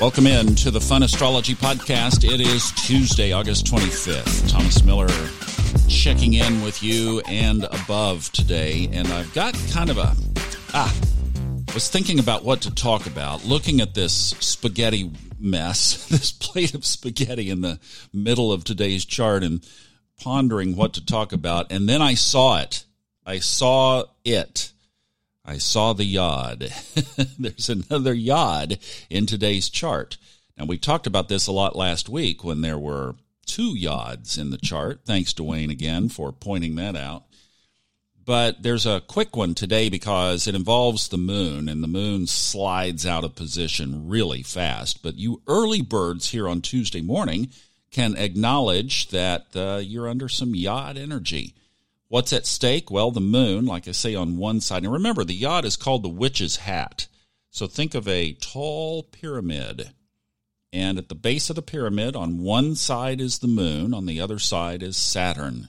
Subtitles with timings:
[0.00, 2.24] Welcome in to the Fun Astrology Podcast.
[2.24, 4.50] It is Tuesday, August 25th.
[4.50, 5.10] Thomas Miller
[5.90, 8.88] checking in with you and above today.
[8.90, 10.16] And I've got kind of a,
[10.72, 10.90] ah,
[11.74, 16.86] was thinking about what to talk about, looking at this spaghetti mess, this plate of
[16.86, 17.78] spaghetti in the
[18.10, 19.62] middle of today's chart and
[20.18, 21.70] pondering what to talk about.
[21.70, 22.86] And then I saw it.
[23.26, 24.72] I saw it.
[25.50, 26.72] I saw the yod.
[27.38, 28.78] There's another yod
[29.10, 30.16] in today's chart.
[30.56, 34.50] Now, we talked about this a lot last week when there were two yods in
[34.50, 35.00] the chart.
[35.04, 37.24] Thanks to Wayne again for pointing that out.
[38.24, 43.04] But there's a quick one today because it involves the moon, and the moon slides
[43.04, 45.02] out of position really fast.
[45.02, 47.50] But you early birds here on Tuesday morning
[47.90, 51.56] can acknowledge that uh, you're under some yod energy.
[52.10, 52.90] What's at stake?
[52.90, 54.82] Well, the moon, like I say, on one side.
[54.82, 57.06] And remember, the yod is called the witch's hat.
[57.50, 59.92] So think of a tall pyramid.
[60.72, 64.20] And at the base of the pyramid, on one side is the moon, on the
[64.20, 65.68] other side is Saturn.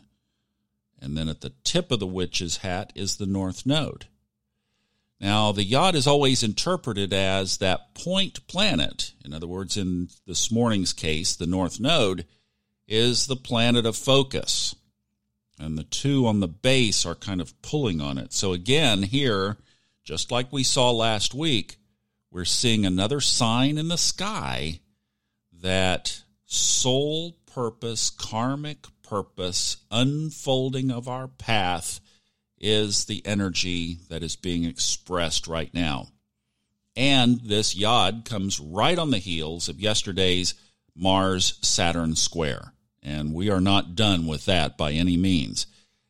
[1.00, 4.08] And then at the tip of the witch's hat is the north node.
[5.20, 9.12] Now, the yod is always interpreted as that point planet.
[9.24, 12.26] In other words, in this morning's case, the north node
[12.88, 14.74] is the planet of focus
[15.62, 18.34] and the two on the base are kind of pulling on it.
[18.34, 19.58] So again, here,
[20.04, 21.78] just like we saw last week,
[22.32, 24.80] we're seeing another sign in the sky
[25.62, 32.00] that soul purpose, karmic purpose, unfolding of our path
[32.58, 36.08] is the energy that is being expressed right now.
[36.96, 40.54] And this yod comes right on the heels of yesterday's
[40.96, 42.74] Mars Saturn square.
[43.04, 45.66] And we are not done with that by any means.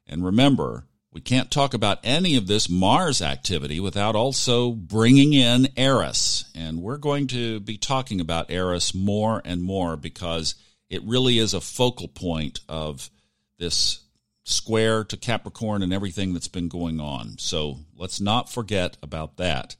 [0.07, 5.67] And remember, we can't talk about any of this Mars activity without also bringing in
[5.75, 6.45] Eris.
[6.55, 10.55] And we're going to be talking about Eris more and more because
[10.89, 13.09] it really is a focal point of
[13.57, 14.01] this
[14.43, 17.37] square to Capricorn and everything that's been going on.
[17.37, 19.75] So let's not forget about that.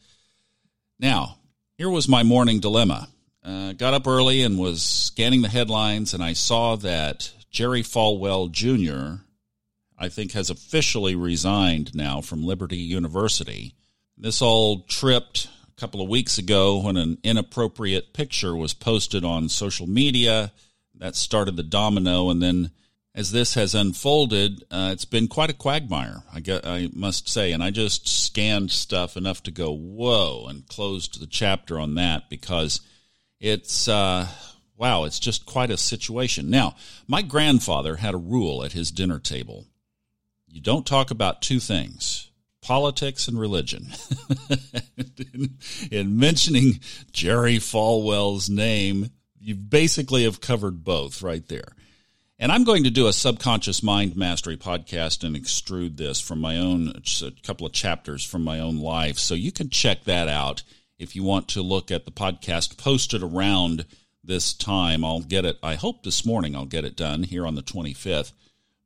[0.99, 1.37] Now,
[1.77, 3.07] here was my morning dilemma.
[3.43, 8.51] Uh, got up early and was scanning the headlines, and I saw that Jerry Falwell
[8.51, 9.23] Jr.,
[9.97, 13.73] I think, has officially resigned now from Liberty University.
[14.17, 19.49] This all tripped a couple of weeks ago when an inappropriate picture was posted on
[19.49, 20.51] social media.
[20.95, 22.69] That started the domino, and then
[23.13, 27.51] as this has unfolded, uh, it's been quite a quagmire, I, get, I must say.
[27.51, 32.29] And I just scanned stuff enough to go, whoa, and closed the chapter on that
[32.29, 32.79] because
[33.41, 34.27] it's uh,
[34.77, 36.49] wow, it's just quite a situation.
[36.49, 36.75] Now,
[37.07, 39.65] my grandfather had a rule at his dinner table:
[40.47, 42.29] you don't talk about two things.
[42.61, 43.87] Politics and religion.
[45.33, 45.57] in,
[45.91, 46.79] in mentioning
[47.11, 49.09] Jerry Falwell's name,
[49.39, 51.75] you basically have covered both right there.
[52.37, 56.57] And I'm going to do a subconscious mind mastery podcast and extrude this from my
[56.57, 56.89] own,
[57.23, 59.17] a couple of chapters from my own life.
[59.17, 60.61] So you can check that out
[61.01, 63.85] if you want to look at the podcast posted around
[64.23, 65.57] this time, I'll get it.
[65.63, 68.33] I hope this morning I'll get it done here on the 25th.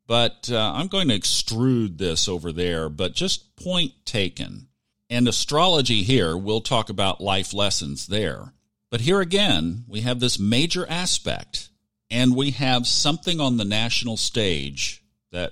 [0.07, 4.67] But uh, I'm going to extrude this over there, but just point taken.
[5.09, 8.53] And astrology here, we'll talk about life lessons there.
[8.89, 11.67] But here again, we have this major aspect,
[12.09, 15.51] and we have something on the national stage that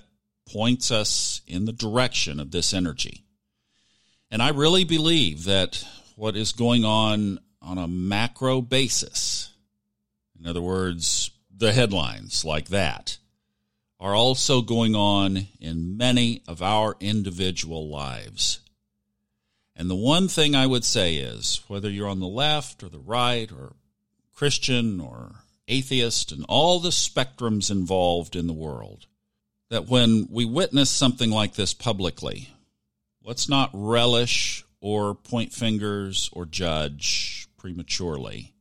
[0.50, 3.22] points us in the direction of this energy.
[4.30, 9.52] And I really believe that what is going on on a macro basis,
[10.38, 13.18] in other words, the headlines like that,
[13.98, 18.60] are also going on in many of our individual lives.
[19.76, 22.98] And the one thing I would say is whether you're on the left or the
[22.98, 23.72] right or
[24.34, 25.32] Christian or
[25.66, 29.06] atheist and all the spectrums involved in the world,
[29.70, 32.50] that when we witness something like this publicly,
[33.22, 38.52] let's not relish or point fingers or judge prematurely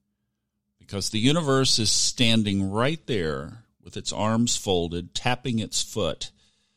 [0.79, 6.31] because the universe is standing right there with its arms folded, tapping its foot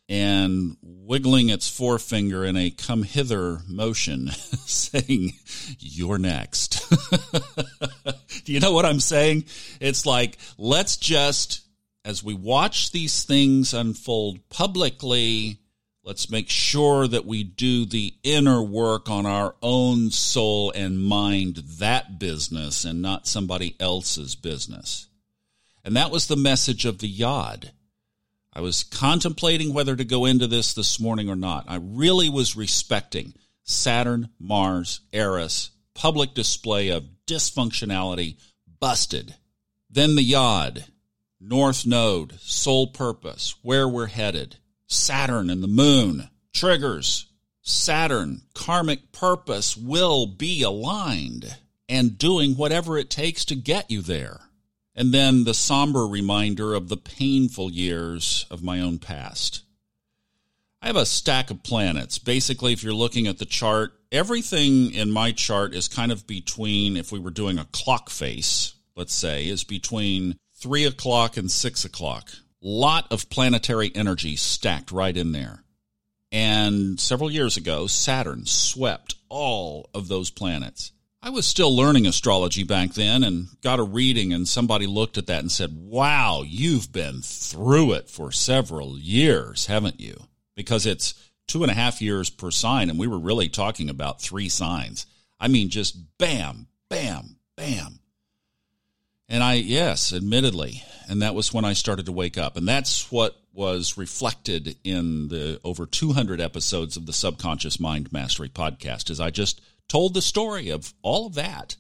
[0.09, 4.27] and wiggling its forefinger in a come hither motion,
[4.67, 5.35] saying,
[5.79, 6.91] You're next.
[8.45, 9.45] Do you know what I'm saying?
[9.81, 11.61] It's like, let's just,
[12.05, 15.61] as we watch these things unfold publicly,
[16.07, 21.57] Let's make sure that we do the inner work on our own soul and mind,
[21.57, 25.09] that business, and not somebody else's business.
[25.85, 27.73] And that was the message of the Yod.
[28.53, 31.65] I was contemplating whether to go into this this morning or not.
[31.67, 38.37] I really was respecting Saturn, Mars, Eris, public display of dysfunctionality,
[38.79, 39.35] busted.
[39.91, 40.85] Then the Yod,
[41.41, 47.27] North Node, sole purpose, where we're headed, Saturn and the moon, triggers,
[47.63, 51.57] Saturn, karmic purpose will be aligned
[51.89, 54.41] and doing whatever it takes to get you there.
[54.95, 59.63] And then the somber reminder of the painful years of my own past.
[60.81, 62.19] I have a stack of planets.
[62.19, 66.97] Basically, if you're looking at the chart, everything in my chart is kind of between,
[66.97, 71.85] if we were doing a clock face, let's say, is between three o'clock and six
[71.85, 72.31] o'clock.
[72.61, 75.63] Lot of planetary energy stacked right in there.
[76.33, 80.93] And several years ago, Saturn swept all of those planets.
[81.23, 85.27] I was still learning astrology back then and got a reading, and somebody looked at
[85.27, 90.17] that and said, Wow, you've been through it for several years, haven't you?
[90.55, 91.15] Because it's
[91.49, 95.07] two and a half years per sign, and we were really talking about three signs.
[95.41, 97.96] I mean, just bam, bam, bam.
[99.29, 102.57] And I, yes, admittedly, and that was when I started to wake up.
[102.57, 108.49] And that's what was reflected in the over 200 episodes of the Subconscious Mind Mastery
[108.49, 111.77] podcast, is I just told the story of all of that.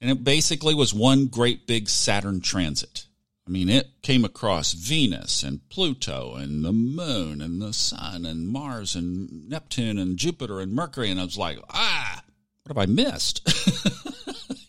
[0.00, 3.06] And it basically was one great big Saturn transit.
[3.46, 8.48] I mean, it came across Venus and Pluto and the moon and the sun and
[8.48, 11.10] Mars and Neptune and Jupiter and Mercury.
[11.10, 12.22] And I was like, ah,
[12.62, 13.42] what have I missed?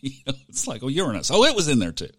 [0.00, 1.30] you know, it's like, oh, Uranus.
[1.32, 2.10] Oh, it was in there too.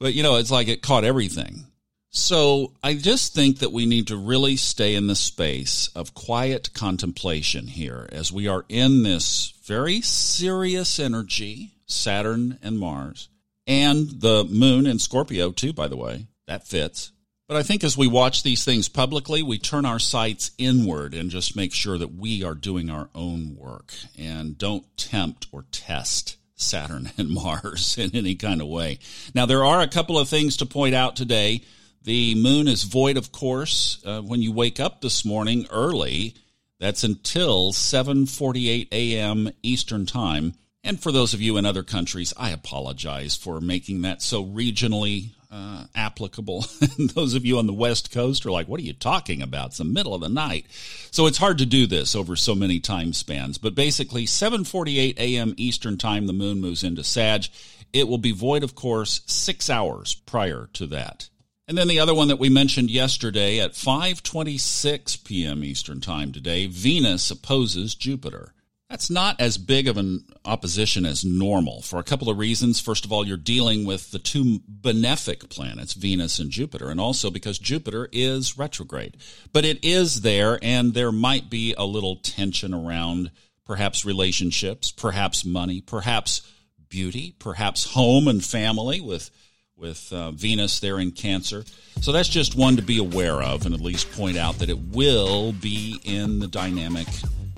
[0.00, 1.66] But, you know, it's like it caught everything.
[2.10, 6.74] So I just think that we need to really stay in the space of quiet
[6.74, 13.28] contemplation here as we are in this very serious energy, Saturn and Mars,
[13.68, 16.26] and the moon in Scorpio too, by the way.
[16.48, 17.12] That fits.
[17.46, 21.30] But I think as we watch these things publicly, we turn our sights inward and
[21.30, 26.36] just make sure that we are doing our own work and don't tempt or test
[26.60, 28.98] Saturn and Mars in any kind of way.
[29.34, 31.62] Now, there are a couple of things to point out today.
[32.02, 36.34] The moon is void, of course, uh, when you wake up this morning early.
[36.78, 39.50] That's until 7:48 a.m.
[39.62, 40.54] Eastern Time.
[40.82, 45.30] And for those of you in other countries, I apologize for making that so regionally
[45.50, 46.64] uh, applicable.
[47.14, 49.68] those of you on the West Coast are like, what are you talking about?
[49.68, 50.66] It's the middle of the night.
[51.10, 53.58] So it's hard to do this over so many time spans.
[53.58, 55.54] But basically, 7.48 a.m.
[55.56, 57.46] Eastern Time, the moon moves into Sag.
[57.92, 61.28] It will be void, of course, six hours prior to that.
[61.66, 65.62] And then the other one that we mentioned yesterday at 5:26 p.m.
[65.62, 68.54] Eastern Time today, Venus opposes Jupiter.
[68.90, 72.80] That's not as big of an opposition as normal for a couple of reasons.
[72.80, 77.30] First of all, you're dealing with the two benefic planets, Venus and Jupiter, and also
[77.30, 79.16] because Jupiter is retrograde.
[79.52, 83.30] But it is there, and there might be a little tension around
[83.64, 86.42] perhaps relationships, perhaps money, perhaps
[86.88, 89.30] beauty, perhaps home and family with
[89.76, 91.64] with uh, Venus there in Cancer.
[92.00, 94.78] So that's just one to be aware of and at least point out that it
[94.78, 97.06] will be in the dynamic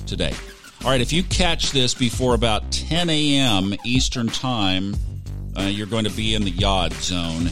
[0.06, 0.34] today.
[0.84, 3.72] All right, if you catch this before about 10 a.m.
[3.84, 4.96] Eastern Time,
[5.56, 7.50] uh, you're going to be in the Yod zone.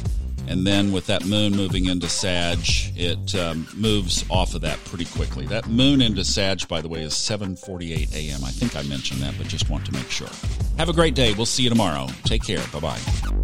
[0.49, 2.59] And then with that moon moving into Sag,
[2.97, 5.47] it um, moves off of that pretty quickly.
[5.47, 8.45] That moon into Sag, by the way, is 7:48 a.m.
[8.45, 10.29] I think I mentioned that, but just want to make sure.
[10.77, 11.33] Have a great day.
[11.35, 12.09] We'll see you tomorrow.
[12.25, 12.65] Take care.
[12.73, 13.40] Bye bye.